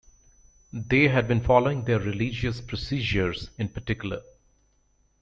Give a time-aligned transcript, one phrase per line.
[0.73, 4.23] They had been following their religious procedures in particular.